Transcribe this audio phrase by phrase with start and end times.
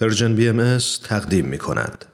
[0.00, 2.04] Persian BMS تقدیم می کند.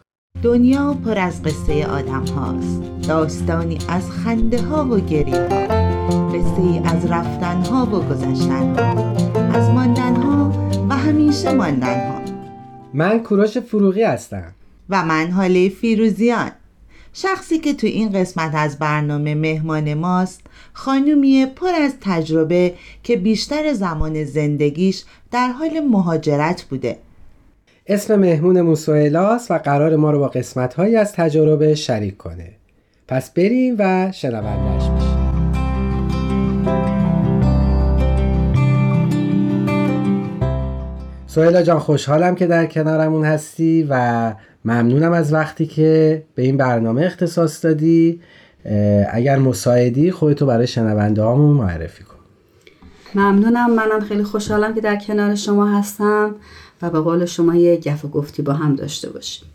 [0.42, 2.83] دنیا پر از قصه آدم هاست.
[3.09, 6.29] داستانی از خنده ها و گریه ها.
[6.29, 9.15] قصه ای از رفتن ها و گذشتن ها.
[9.53, 12.23] از ماندن ها و همیشه ماندن ها.
[12.95, 14.54] من کوروش فروغی هستم.
[14.90, 16.50] و من هاله فیروزیان.
[17.12, 20.40] شخصی که تو این قسمت از برنامه مهمان ماست
[20.72, 26.98] خانومیه پر از تجربه که بیشتر زمان زندگیش در حال مهاجرت بوده.
[27.86, 32.51] اسم مهمون سهیلاست و قرار ما رو با قسمت هایی از تجربه شریک کنه.
[33.09, 35.25] پس بریم و شنوندهش بشیم.
[41.27, 47.03] سهیلا جان خوشحالم که در کنارمون هستی و ممنونم از وقتی که به این برنامه
[47.03, 48.20] اختصاص دادی.
[49.11, 52.14] اگر مساعدی خودتو برای شنونده هامون معرفی کن.
[53.14, 53.75] ممنونم.
[53.75, 56.34] منم خیلی خوشحالم که در کنار شما هستم.
[56.84, 59.48] و به قول شما یه گف و گفتی با هم داشته باشیم.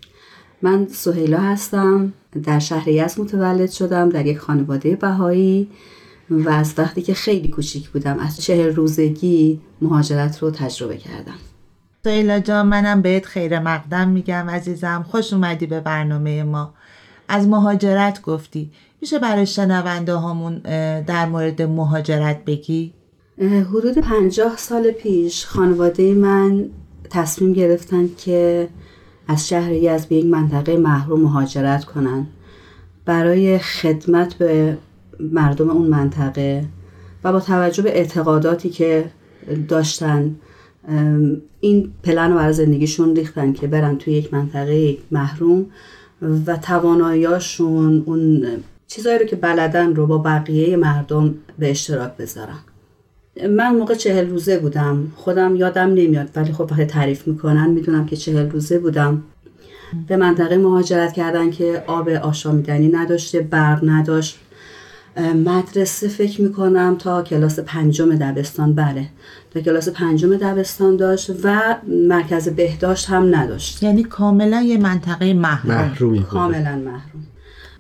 [0.62, 5.68] من سهیلا هستم در شهر یزد متولد شدم در یک خانواده بهایی
[6.30, 11.38] و از وقتی که خیلی کوچیک بودم از چهل روزگی مهاجرت رو تجربه کردم.
[12.04, 15.06] سهیلا جان منم بهت خیر مقدم میگم عزیزم.
[15.10, 16.74] خوش اومدی به برنامه ما.
[17.28, 18.72] از مهاجرت گفتی.
[19.02, 20.60] میشه برای شنونده هامون
[21.02, 22.94] در مورد مهاجرت بگی؟
[23.42, 26.70] حدود پنجاه سال پیش خانواده من
[27.10, 28.70] تصمیم گرفتن که
[29.28, 32.28] از شهر یزد به یک منطقه محروم مهاجرت کنن.
[33.06, 34.78] برای خدمت به
[35.20, 36.66] مردم اون منطقه
[37.24, 39.12] و با توجه به اعتقاداتی که
[39.68, 40.36] داشتن
[41.60, 45.66] این پلن رو برای زندگیشون ریختن که برن توی یک منطقه محروم
[46.46, 48.48] و تواناییاشون اون
[48.88, 52.60] چیزایی رو که بلدن رو با بقیه مردم به اشتراک بذارن.
[53.48, 55.12] من موقع چهل روزه بودم.
[55.16, 59.24] خودم یادم نمیاد ولی خب وقتی تعریف می‌کنن می‌دونم که چهل روزه بودم.
[60.08, 64.40] به منطقه مهاجرت کردن که آب آشامیدنی نداشته برق نداشت.
[65.46, 69.06] مدرسه فکر می‌کنم تا کلاس پنجم دبستان بله.
[69.54, 71.76] تا کلاس پنجم دبستان داشت و
[72.08, 73.84] مرکز بهداشت هم نداشت.
[73.84, 77.29] یعنی کاملا یه منطقه محروم محرومی کاملا محروم.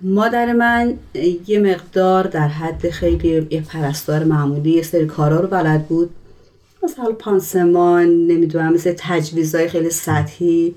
[0.01, 0.93] مادر من
[1.47, 6.09] یه مقدار در حد خیلی یه پرستار معمولی یه سری کارا رو بلد بود.
[6.83, 10.75] مثلا پانسمان نمی‌دونم مثل تجویزهای خیلی سطحی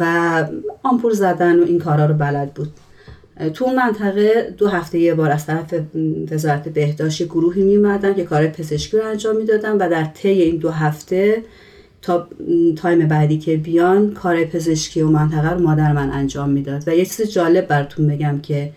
[0.00, 0.44] و
[0.82, 2.68] آمپول زدن و این کارا رو بلد بود.
[3.54, 5.74] تو اون منطقه دو هفته یه بار از طرف
[6.30, 10.70] وزارت بهداشت گروهی میمدن که کار پزشکی رو انجام می‌دادن و در طی این دو
[10.70, 11.42] هفته
[12.08, 12.28] تا
[12.76, 16.82] تایم بعدی که بیان کار پزشکی و منطقه رو مادر من انجام می‌داد.
[16.86, 18.72] و یه چیز جالب براتون بگم که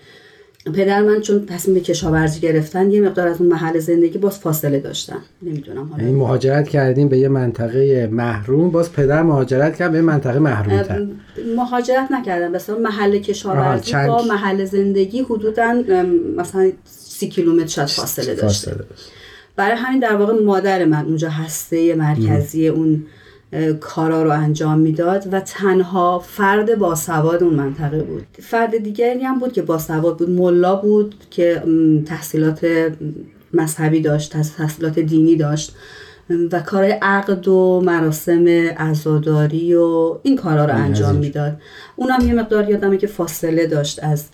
[0.73, 5.17] پدر من چون تصمیم کشاورزی گرفتن یه مقدار از اون محل زندگی باز فاصله داشتن.
[5.41, 6.03] نمی‌دونم حالا.
[6.03, 10.83] یعنی مهاجرت کردیم به یه منطقه محروم باز پدر مهاجرت کرد به یه منطقه محروم
[10.83, 11.07] تر
[11.55, 15.83] مهاجرت نکردن مثلا محل کشاورزی چند- با محل زندگی حدودا
[16.37, 18.85] مثلا سی کیلومتر شاید فاصله داشته فاصله
[19.61, 23.05] برای همین در واقع مادر من اونجا هسته مرکزی اون
[23.79, 28.23] کارا رو انجام می‌داد و تنها فرد باسواد اون منطقه بود.
[28.41, 31.63] فرد دیگری هم بود که باسواد بود ملا بود که
[32.05, 32.67] تحصیلات
[33.53, 35.75] مذهبی داشت تحص- تحصیلات دینی داشت
[36.51, 38.47] و کارهای عقد و مراسم
[38.77, 41.15] عزاداری و این کارا رو انجام.
[41.15, 41.57] می‌داد.
[41.95, 44.25] اونم یه مقدار یادمه که فاصله داشت از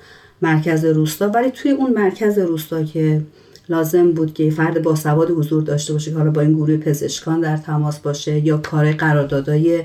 [0.41, 3.21] مرکز روستا ولی توی اون مرکز روستا که
[3.69, 7.57] لازم بود که فرد باسواد حضور داشته باشه که حالا با این گروه پزشکان در
[7.57, 9.83] تماس باشه یا کار قراردادای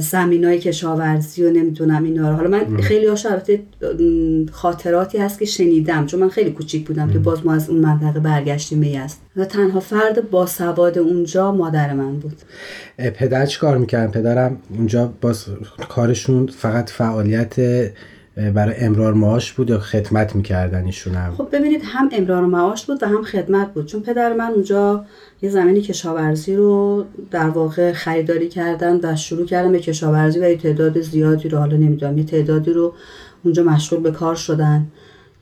[0.00, 2.36] زمین های کشاورزی و نمی‌دونم اینا رو.
[2.36, 3.60] حالا من خیلی هاش البته
[4.00, 7.80] م، خاطراتی هست که شنیدم چون من خیلی کوچیک بودم که باز ما از اون
[7.80, 12.36] منطقه برگشتیم یزد و تنها فرد باسواد اونجا مادر من بود.
[12.96, 15.44] پدر چی کار می‌کردن پدرم اونجا باز
[15.88, 17.54] کارشون فقط فعالیت
[18.36, 23.02] برای امرار معاش بود یا خدمت می‌کردن ایشون هم خب ببینید هم امرار معاش بود
[23.02, 23.86] و هم خدمت بود.
[23.86, 25.04] چون پدر من اونجا
[25.42, 30.56] یه زمینی کشاورزی رو در واقع خریداری کردن و شروع کردن به کشاورزی و یه
[30.56, 32.94] تعداد زیادی رو حالا نمی‌دونم یه تعدادی رو
[33.44, 34.86] اونجا مشغول به کار شدن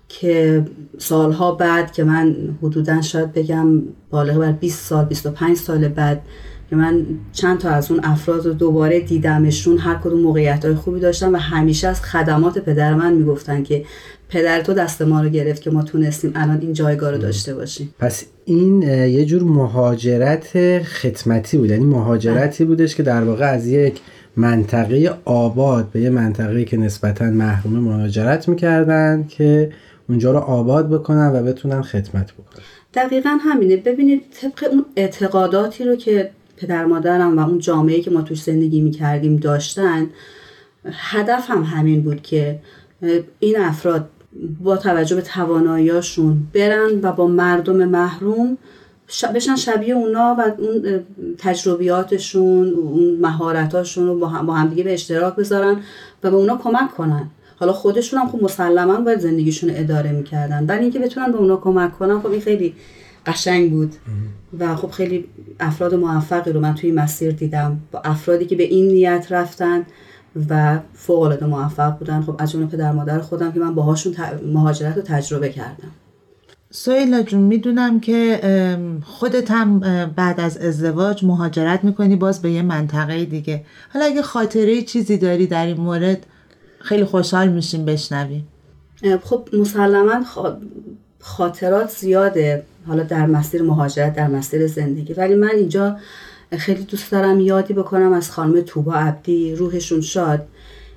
[0.09, 0.65] که
[0.99, 6.23] سالها بعد که من حدودا شاید بگم بالغ بر 20 سال 25 سال بعد
[6.71, 11.01] که من چند تا از اون افراد رو دوباره دیدمشون هر کدوم موقعیت های خوبی
[11.01, 13.85] داشتن و همیشه از خدمات پدر من می‌گفتن که
[14.29, 17.95] پدر تو دست ما رو گرفت که ما تونستیم الان این جایگاه رو داشته باشیم.
[17.99, 21.71] پس این یه جور مهاجرت خدمتی بود.
[21.71, 24.01] یعنی مهاجرتی بودش که در واقع از یک
[24.37, 29.73] منطقه آباد به یه منطقه که نسبتا محروم مهاجرت می‌کردن که
[30.09, 32.65] اونجا رو آباد بکنن و بتونن خدمت بکنن.
[32.95, 33.77] دقیقا همینه.
[33.77, 38.81] ببینید طبق اون اعتقاداتی رو که پدر مادرم و اون جامعه که ما توش زندگی
[38.81, 40.11] می‌کردیم داشتن
[40.93, 42.59] هدف هم همین بود که
[43.39, 44.09] این افراد
[44.63, 48.59] با توجه به تواناییاشون برن و با مردم محروم
[49.35, 51.01] بشن شبیه اونا و اون
[51.39, 55.77] تجربیاتشون اون مهارتاشون رو با هم دیگه به اشتراک بذارن
[56.23, 57.31] و به اونا کمک کنن.
[57.57, 60.67] حالا خودشون هم خب مسلما باید زندگیشون اداره می‌کردن.
[60.67, 62.75] ولی اینکه بتونن به اونا کمک کنن خب این خیلی
[63.27, 63.95] قشنگ بود.
[64.59, 65.25] و خب خیلی
[65.61, 67.81] افراد موفقی رو من توی مسیر دیدم.
[67.93, 69.87] با افرادی که به این نیت رفتن
[70.49, 72.23] و فوق العاده موفق بودن.
[72.23, 74.15] خب از جمله پدر مادر خودم که من باهاشون
[74.53, 75.91] مهاجرت رو تجربه کردم.
[76.71, 78.41] سویلا جون می‌دونم که
[79.05, 79.81] خودت هم
[80.17, 83.65] بعد از ازدواج مهاجرت می‌کنی باز به یه منطقه دیگه.
[83.93, 86.27] حالا اگه خاطره چیزی داری در این مورد
[86.79, 88.49] خیلی خوشحال میشیم بشنویم.
[89.23, 90.25] خب مسلما
[91.21, 92.63] خاطرات زیاده.
[92.87, 95.13] حالا در مسیر مهاجرت در مسیر زندگی.
[95.13, 95.97] ولی من اینجا
[96.59, 100.47] خیلی دوست دارم یادی بکنم از خانم توبا عبدی روحشون شاد.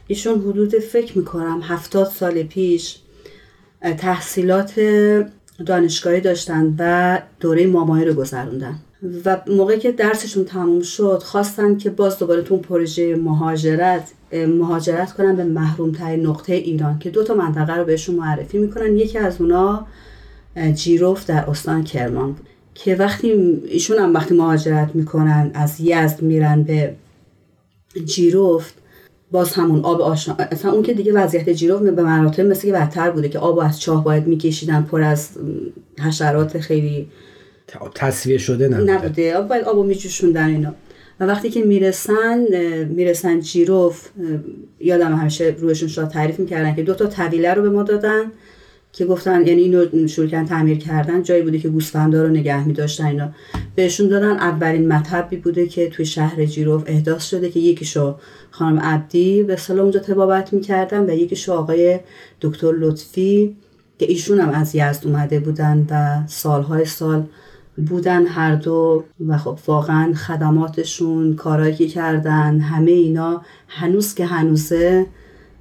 [0.08, 2.98] ایشون حدود فکر می‌کنم هفتاد سال پیش
[3.98, 4.80] تحصیلات
[5.66, 8.76] دانشگاهی داشتن و دوره مامایی رو گذروندن.
[9.26, 15.36] و موقعی که درسشون تموم شد خواستن که باز دوباره تو پروژه مهاجرت مهاجرت کنن
[15.36, 18.98] به محروم ترین نقطه ایران که دو تا منطقه رو بهشون معرفی می‌کنن.
[18.98, 19.88] یکی از اونا
[20.76, 22.48] جیروف در استان کرمان بود.
[22.74, 23.32] که وقتی
[23.66, 26.96] ایشون هم وقتی مهاجرت می‌کنن از یزد میرن به
[28.06, 28.74] جیروفت
[29.32, 33.12] باز همون آب آشنا اصلا اون که دیگه وضعیت جیروف به مراتب مثل که بدتر
[33.12, 35.30] بوده که آب از چاه باید میکشیدن پر از
[36.00, 37.08] حشرات خیلی
[37.96, 39.36] تصویه شده نبوده, نبوده.
[39.38, 40.74] آب باید آبو میجوشوندن اینا.
[41.20, 42.46] و وقتی که می‌رسن
[42.90, 44.10] می‌رسن جیروف
[44.80, 48.32] یادم همیشه روشون شاد تعریف می‌کردن که دو تا طویله رو به ما دادن.
[48.94, 52.74] که گفتن یعنی اینو شروع کردن تعمیر کردن جایی بوده که گوسفندا رو نگه می
[52.74, 53.30] داشتن اینا.
[53.76, 58.16] بهشون دادن اولین مطبی بوده که توی شهر جیروف احداث شده که یکیشو
[58.52, 62.00] خانم عبدی به سال اونجا تبابت می‌کردن و یکیشو آقای
[62.42, 63.56] دکتر لطفی
[64.00, 67.24] که ایشون هم از یزد اومده بودن و سالهای سال
[67.88, 69.04] بودن هر دو.
[69.28, 75.06] و خب واقعا خدماتشون کارایی که کردن همه اینا هنوز که هنوزه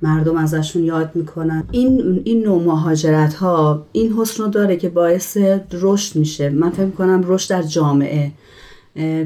[0.02, 1.64] مردم ازشون یاد می‌کنن.
[1.70, 5.38] این این نوع مهاجرت ها این حسن رو داره که باعث
[5.72, 6.50] رشد میشه.
[6.50, 8.30] من فکر می‌کنم رشد در جامعه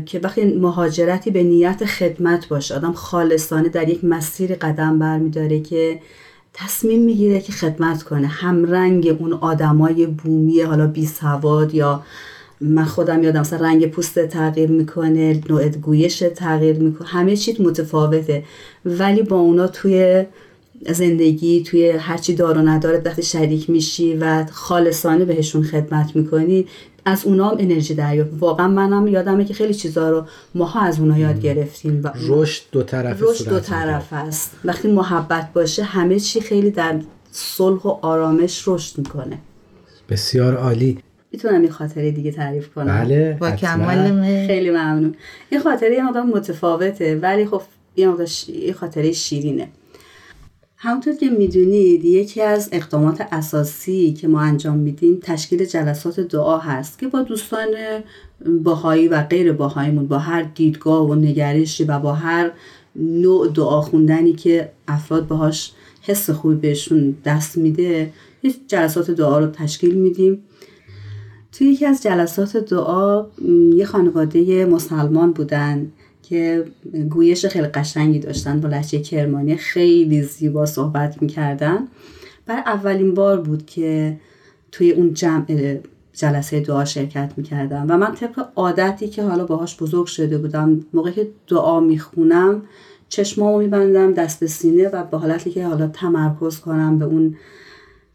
[0.06, 6.00] که وقتی مهاجرتی به نیت خدمت باشه آدم خالصانه در یک مسیر قدم برمیداره که
[6.54, 8.26] تصمیم می‌گیره که خدمت کنه.
[8.26, 12.02] همرنگ اون آدمای بومی حالا بی سواد یا
[12.60, 18.44] من خودم یادم مثلا رنگ پوست تغییر می‌کنه نوع گویش تغییر می‌کنه همه چیز متفاوته.
[18.84, 20.24] ولی با اونا توی
[20.92, 26.66] زندگی توی هرچی دار و نداره وقتی شریک میشی و خالصانه بهشون خدمت می‌کنی
[27.04, 28.30] از اونا هم انرژی دریافت.
[28.38, 30.24] واقعا منم یادمه که خیلی چیزا رو
[30.54, 34.50] ماها از اونا یاد گرفتیم و رشد دو طرف رشد دو طرف است.
[34.64, 37.00] وقتی محبت باشه همه چی خیلی در
[37.30, 39.38] صلح و آرامش رشد می‌کنه.
[40.08, 40.98] بسیار عالی.
[41.32, 43.04] می‌تونم این خاطره دیگه تعریف کنم.
[43.04, 45.14] بله با کمال خیلی ممنون.
[45.50, 47.62] این خاطره یه متفاوته ولی خب
[47.96, 49.68] یه خاطره شیرینه.
[50.78, 56.98] همونطور که می‌دونید یکی از اقدامات اساسی که ما انجام میدیم تشکیل جلسات دعا هست
[56.98, 57.68] که با دوستان
[58.64, 62.50] باهایی و غیر باهاییمون با هر دیدگاه و نگرشی و با هر
[62.96, 69.46] نوع دعا خوندنی که افراد باهاش حس خوبی بهشون دست میده یه جلسات دعا رو
[69.46, 70.42] تشکیل میدیم.
[71.52, 73.26] توی یکی از جلسات دعا
[73.74, 75.92] یه خانواده مسلمان بودن.
[76.28, 76.64] که
[77.10, 79.56] گویش خیلی قشنگی داشتن با لحجه کرمانی.
[79.56, 81.88] خیلی زیبا صحبت می‌کردن.
[82.46, 84.16] برای اولین بار بود که
[84.72, 85.78] توی اون جمع
[86.12, 87.86] جلسه دعا شرکت می‌کردم.
[87.88, 92.62] و من طبق عادتی که حالا باهاش بزرگ شده بودم موقعی که دعا می‌خونم
[93.08, 97.36] چشمامو میبندم دست به سینه و به حالتی که حالا تمرکز کنم به اون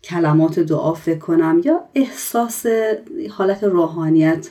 [0.03, 2.65] کلمات دعا فکر کنم یا احساس
[3.30, 4.50] حالت روحانیت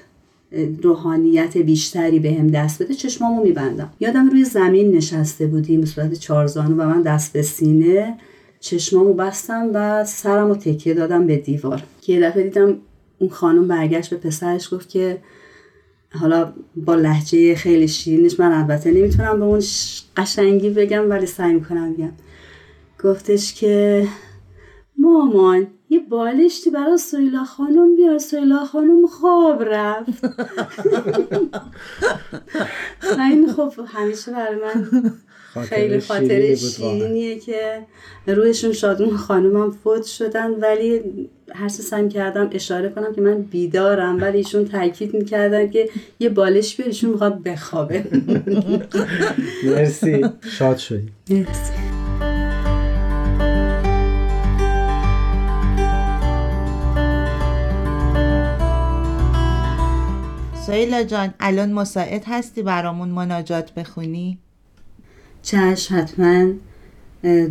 [0.82, 3.92] روحانیت بیشتری به هم دست بده چشمامو میبندم.
[4.00, 8.18] یادم روی زمین نشسته بودیم صورت چارزانو و من دست به سینه.
[8.60, 11.82] چشمامو بستم و سرمو تکیه دادم به دیوار.
[12.02, 12.76] که یه دفعه دیدم
[13.18, 15.18] اون خانم برگشت به پسرش گفت که
[16.12, 19.62] حالا با لحجه خیلی شیرینش من البته نمی‌تونم به اون
[20.16, 22.12] قشنگی بگم ولی سعی می‌کنم بگم.
[23.04, 24.06] گفتش که
[25.00, 28.18] مامان یه بالشتی برای سویلا خانم بیار.
[28.18, 30.24] سویلا خانم خواب رفت.
[33.18, 35.12] و این خب همیشه برای من
[35.62, 37.86] خیلی خاطر شیرینیه که
[38.26, 41.00] رویشون شادون خانومم فوت شدن ولی
[41.54, 45.88] هر سعی کردم اشاره کنم که من بیدارم ولی ایشون تاکید می‌کردن که
[46.20, 48.04] یه بالش بیار ایشون می‌خواد بخوابه.
[49.64, 50.24] مرسی.
[50.58, 51.08] شاد شدی.
[51.30, 51.89] مرسی.
[60.70, 64.38] سایلا جان الان مساعد هستی برامون مناجات بخونی؟
[65.42, 66.46] چشم حتما.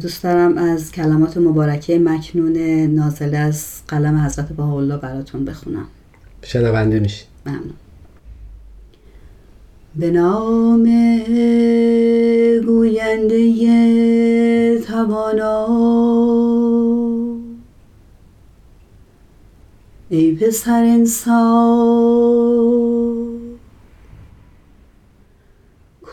[0.01, 5.87] دوست دارم از کلمات مبارکه مکنون نازل از قلم حضرت بهاءالله براتون بخونم.
[6.43, 7.25] شنونده میشی.
[7.45, 7.73] ممنون.
[9.95, 10.83] به نام
[12.65, 13.39] گوینده
[14.79, 15.67] توانا.
[20.11, 22.19] ای پسر انسان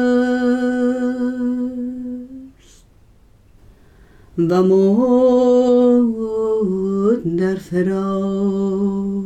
[4.37, 6.46] و موت
[7.35, 9.23] در فراق.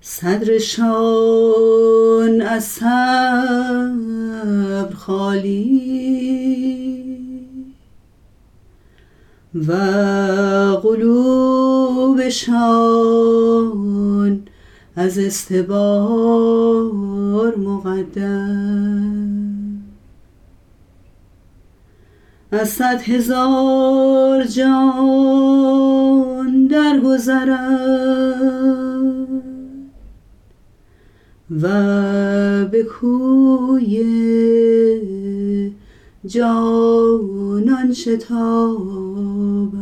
[0.00, 1.54] صدرشان
[2.40, 3.94] از صبر
[4.94, 5.94] خالی
[9.54, 9.72] و
[10.82, 11.24] قلوبشان
[14.96, 16.74] از استبار
[17.56, 19.53] مقدم
[22.54, 25.86] از صد هزار جان
[26.66, 27.94] درگذرد
[31.62, 31.68] و
[32.64, 34.04] به کوی
[36.26, 39.74] جانان شتابد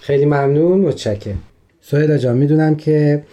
[0.00, 1.38] خیلی ممنون متشکرم.
[1.80, 3.24] سهیلا جان می‌دونم که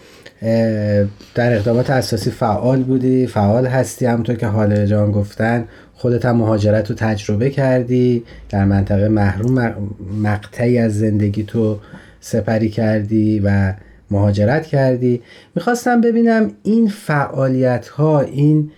[1.34, 5.64] در اقدامات اساسی فعال بودی فعال هستی همونطور که حال جان گفتن.
[5.94, 9.74] خودت هم مهاجرت رو تجربه کردی در منطقه محروم
[10.22, 11.78] مقطعی از زندگی تو
[12.20, 13.74] سپری کردی و
[14.10, 15.22] مهاجرت کردی.
[15.54, 18.70] می‌خواستم ببینم این فعالیت ها این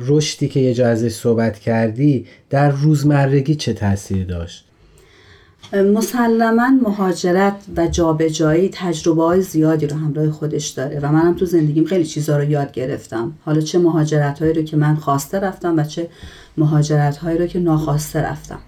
[0.00, 4.65] رشدی که یه جا ازش صحبت کردی در روزمرگی چه تاثیر داشت؟
[5.72, 11.84] مسلما مهاجرت و جابجایی تجربه های زیادی رو همراه خودش داره و منم تو زندگیم
[11.84, 13.32] خیلی چیزها رو یاد گرفتم.
[13.44, 16.08] حالا چه مهاجرت هایی رو که من خواسته رفتم و چه
[16.56, 18.58] مهاجرت هایی رو که ناخواسته رفتم.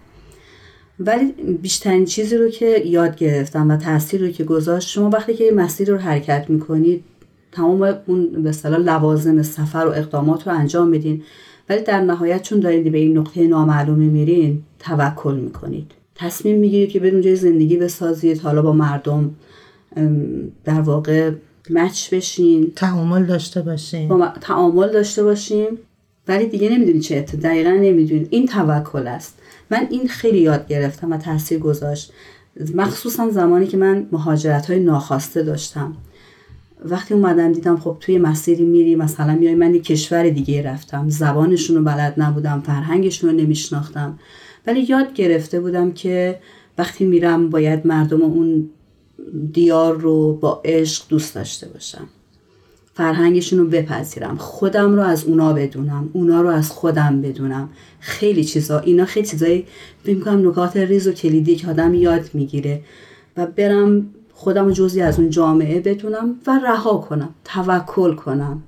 [1.01, 5.53] ولی بیشترین چیزی رو که یاد گرفتم و تاثیر رو که گذاشت شما وقتی که
[5.55, 7.05] مسیر رو حرکت می‌کنید
[7.53, 11.23] تمام اون به اصطلاح لوازم سفر و اقدامات رو انجام میدین
[11.69, 15.98] ولی در نهایت چون دارید به این نقطه نامعلومی میرین توکل می‌کنید.
[16.19, 18.41] تصمیم می‌گیرید که برید جای زندگی بسازید.
[18.41, 19.31] حالا با مردم
[20.65, 21.31] در واقع
[21.71, 22.73] مچ بشین.
[22.77, 24.09] تعامل داشته باشین.
[24.09, 25.67] با تعامل داشته باشیم
[26.29, 29.39] ولی دیگه نمی‌دونی چه اتفاقی دقیقا نمی‌دونید این توکل است.
[29.71, 32.13] من این خیلی یاد گرفتم و تاثیر گذاشت.
[32.75, 35.97] مخصوصا زمانی که من مهاجرت های ناخواسته داشتم.
[36.85, 41.09] وقتی اومدم دیدم خب توی مسیری میری مثلا میای من یه کشور دیگه رفتم.
[41.09, 44.19] زبانشون رو بلد نبودم فرهنگشون رو نمیشناختم.
[44.67, 46.39] ولی یاد گرفته بودم که
[46.79, 48.71] وقتی میرم باید مردم اون
[49.53, 52.09] دیار رو با عشق دوست داشته باشم.
[52.95, 54.37] فرهنگشون رو بپذیرم.
[54.37, 56.11] خودم رو از اونا بدونم.
[56.13, 57.69] اونا رو از خودم بدونم.
[58.01, 59.67] خیلی چیزا اینا خیلی چیزایی
[60.05, 62.81] می‌کنم نکات ریز و کلیدی که آدم یاد می‌گیره.
[63.37, 64.07] و برم
[64.39, 68.63] خودم جزی از اون جامعه بدونم و رها کنم توکل کنم.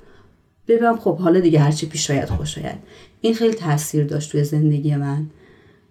[0.69, 2.79] ببینم خب حالا دیگه هرچی پیش آید خوش آید.
[3.21, 5.27] این خیلی تاثیر داشت توی زندگی من.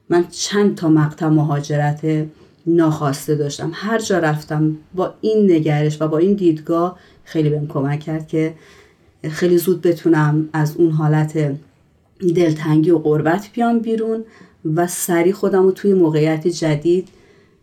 [0.10, 2.26] من چند تا مقطع مهاجرت
[2.68, 3.72] ناخواسته داشتم.
[3.74, 8.54] هر جا رفتم با این نگرش و با این دیدگاه خیلی بهم کمک کرد که
[9.30, 11.56] خیلی زود بتونم از اون حالت
[12.36, 14.24] دلتنگی و قربت بیام بیرون
[14.76, 17.08] و سریع خودم رو توی موقعیت جدید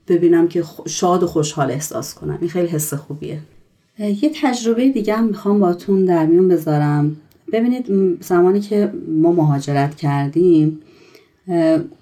[0.08, 2.38] ببینم که شاد و خوشحال احساس کنم.
[2.40, 3.38] این خیلی حس خوبیه.
[3.98, 7.16] یه تجربه دیگه هم می‌خوام باتون در میون بذارم.
[7.52, 7.86] ببینید
[8.22, 10.80] زمانی که ما مهاجرت کردیم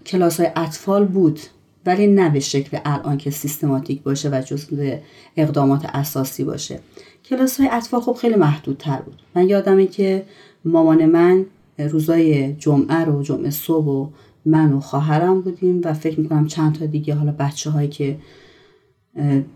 [0.06, 1.40] کلاس های اطفال بود
[1.86, 4.96] ولی نه به شکل الان که سیستماتیک باشه و جزو
[5.36, 6.80] اقدامات اساسی باشه.
[7.24, 9.22] کلاس های اطفال خب خیلی محدودتر بود.
[9.34, 10.24] من یادمه که
[10.64, 11.46] مامان من
[11.78, 14.08] روزای جمعه رو جمعه صبح و
[14.44, 18.16] من و خواهرم بودیم و فکر می‌کنم چند تا دیگه حالا بچه هایی که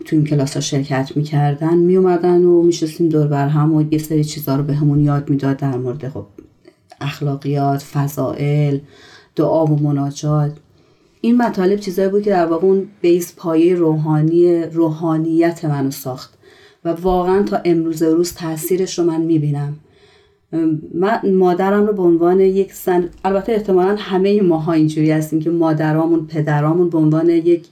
[0.05, 4.23] تو این کلاس ها شرکت می‌کردن میومدن و میشستیم دور بر هم و یه سری
[4.23, 6.25] چیزها رو به همون یاد می‌داد در مورد خب
[7.01, 8.79] اخلاقیات فضائل
[9.35, 10.51] دعا و مناجات.
[11.21, 16.33] این مطالب چیزایی بود که در واقع اون بیس پایه روحانی روحانیت منو ساخت
[16.85, 19.77] و واقعا تا امروز روز تاثیرش رو من می‌بینم.
[20.93, 26.27] من مادرم رو به عنوان یک زن البته احتمالا همه ماها اینجوری هستیم که مادرامون
[26.27, 27.65] پدرامون به عنوان یک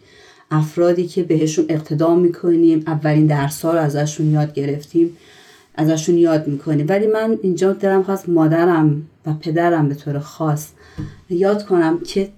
[0.52, 5.18] افرادی که بهشون اقتدام می‌کنیم اولین درس ها رو ازشون یاد گرفتیم
[5.76, 6.86] ازشون یاد می‌کنیم.
[6.90, 10.70] ولی من اینجا دارم خواست مادرم و پدرم به طور خاص
[11.30, 12.30] یاد کنم که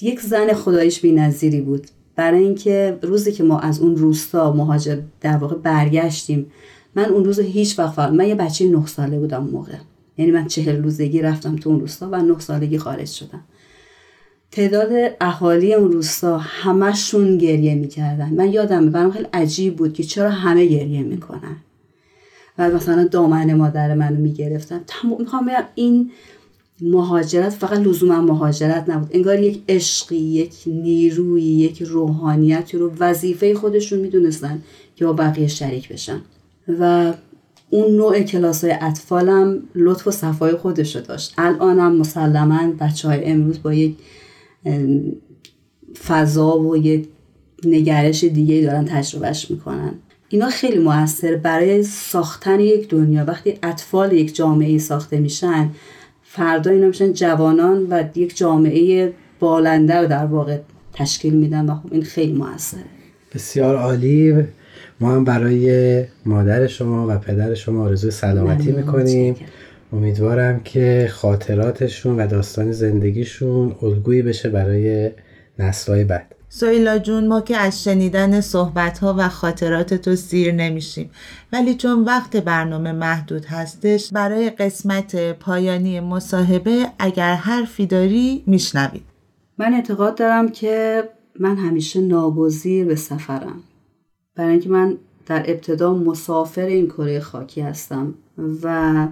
[0.00, 1.86] یک زن خدایش بی نظیری بود.
[2.16, 6.46] برای اینکه روزی که ما از اون روستا مهاجر در واقع برگشتیم
[6.94, 9.76] من اون روز هیچ وقت من یه بچه نه ساله بودم موقع.
[10.18, 13.40] یعنی من چهل روزگی رفتم تو اون روستا و نه سالگی خارج شدم.
[14.50, 18.32] تعداد اهالی اون روستا همشون گریه می‌کردن.
[18.34, 21.56] من یادم برام خیلی عجیب بود که چرا همه گریه می‌کنن.
[22.58, 24.80] و مثلا دامن مادر منو می‌گرفتن.
[25.18, 26.10] می‌خوام بگم این
[26.80, 29.08] مهاجرت فقط لزوما مهاجرت نبود.
[29.12, 34.62] انگار یک عشقی یک نیروی یک روحانیتی رو وظیفه خودشون می‌دونستن
[34.96, 36.20] که با بقیه شریک بشن.
[36.68, 37.12] و
[37.70, 41.34] اون نوع کلاس های اطفالم لطف و صفای خودش رو داشت.
[41.38, 43.96] الانم مسلما بچه های امروز با یک
[46.04, 47.08] فضا و یک
[47.64, 49.94] نگرش دیگه دارن تجربهش می‌کنن.
[50.28, 55.70] اینا خیلی موثر برای ساختن یک دنیا وقتی اطفال یک جامعه ساخته میشن
[56.22, 60.58] فردا اینا میشن جوانان و یک جامعه بالنده رو در واقع
[60.92, 62.84] تشکیل میدن و خب این خیلی موثره.
[63.34, 64.44] بسیار عالی.
[65.00, 69.36] ما هم برای مادر شما و پدر شما آرزوی سلامتی می‌کنیم.
[69.92, 75.10] امیدوارم که خاطراتشون و داستان زندگیشون الگویی بشه برای
[75.58, 76.34] نسلهای بعد.
[76.48, 81.10] سویلا جون ما که از شنیدن صحبت ها و خاطرات تو سیر نمیشیم.
[81.52, 89.02] ولی چون وقت برنامه محدود هستش برای قسمت پایانی مصاحبه اگر حرفی داری میشنوید.
[89.58, 91.02] من اعتقاد دارم که
[91.40, 93.62] من همیشه ناگزیر به سفرم.
[94.36, 98.14] برای اینکه من در ابتدا مسافر این کره خاکی هستم
[98.62, 99.08] و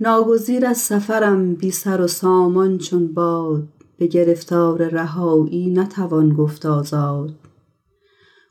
[0.00, 7.34] ناگزیر از سفرم بی سر و سامان چون باد به گرفتار رهایی نتوان گفت آزاد.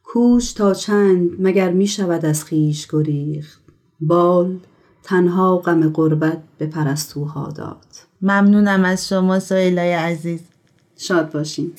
[0.03, 3.61] کوش تا چند مگر می شود از خیش گریخت.
[4.01, 4.57] بال
[5.03, 7.85] تنها غم غربت به پرستوها داد.
[8.21, 10.41] ممنونم از شما سایلای عزیز.
[10.97, 11.71] شاد باشین.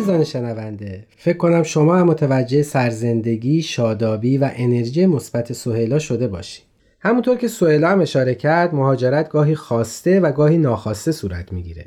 [0.00, 6.64] عزیزان شنونده فکر کنم شما هم متوجه سرزندگی شادابی و انرژی مثبت سهیلا شده باشید
[7.00, 11.86] همونطور که سهیلا هم اشاره کرد مهاجرت گاهی خواسته و گاهی ناخواسته صورت می‌گیره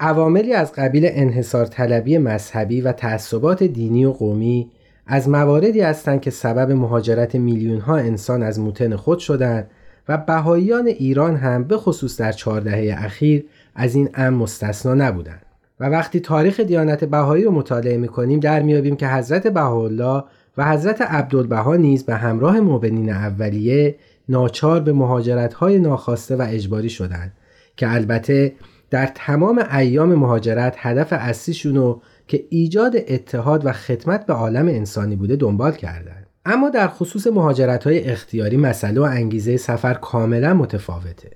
[0.00, 4.70] عواملی از قبیل انحصار طلبی مذهبی و تعصبات دینی و قومی
[5.06, 9.70] از مواردی هستند که سبب مهاجرت میلیون ها انسان از موتن خود شدند
[10.08, 15.43] و بهاییان ایران هم به خصوص در چهار دهه اخیر از این امر مستثنا نبودند.
[15.80, 20.24] و وقتی تاریخ دیانت بهایی رو مطالعه می‌کنیم در میابیم که حضرت بهاءالله
[20.56, 23.96] و حضرت عبدالبها نیز به همراه مؤمنین اولیه
[24.28, 27.32] ناچار به مهاجرت های ناخواسته و اجباری شدند
[27.76, 28.52] که البته
[28.90, 35.16] در تمام ایام مهاجرت هدف اصلیشون رو که ایجاد اتحاد و خدمت به عالم انسانی
[35.16, 36.26] بوده دنبال کردند.
[36.46, 41.30] اما در خصوص مهاجرت های اختیاری مسئله و انگیزه سفر کاملا متفاوته.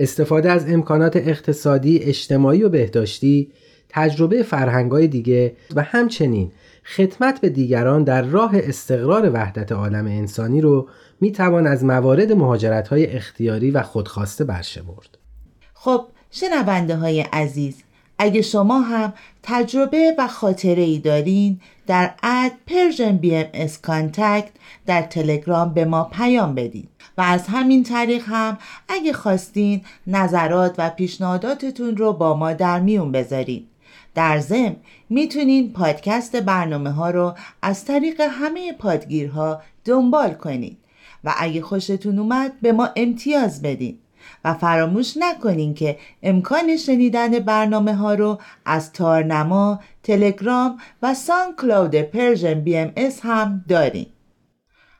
[0.00, 3.52] استفاده از امکانات اقتصادی، اجتماعی و بهداشتی
[3.88, 6.52] تجربه فرهنگای دیگه و همچنین
[6.84, 10.88] خدمت به دیگران در راه استقرار وحدت عالم انسانی رو
[11.20, 15.18] می‌توان از موارد مهاجرت های اختیاری و خودخواسته برشمرد.
[15.74, 17.82] خب شنونده های عزیز
[18.22, 24.50] اگه شما هم تجربه و خاطره ای دارین در at Persian BMS contact
[24.86, 26.88] در تلگرام به ما پیام بدین.
[27.18, 33.12] و از همین طریق هم اگه خواستین نظرات و پیشنهاداتتون رو با ما در میون
[33.12, 33.66] بذارین.
[34.14, 34.76] در ضمن
[35.10, 40.78] می‌تونین پادکست برنامه ها رو از طریق همه پادگیرها دنبال کنید
[41.24, 43.98] و اگه خوشتون اومد به ما امتیاز بدین.
[44.44, 52.60] و فراموش نکنین که امکان شنیدن برنامه ها رو از تارنما، تلگرام و SoundCloud Persian
[52.60, 54.06] BMS هم دارین.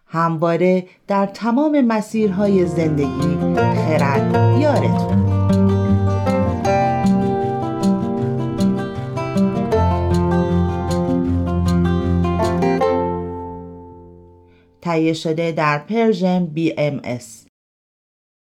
[0.06, 5.20] همواره در تمام مسیرهای زندگی خرد یارتون.
[14.82, 17.49] تهیه شده در Persian BMS.